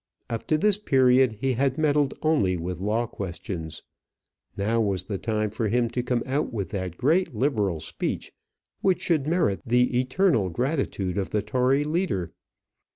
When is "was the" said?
4.81-5.19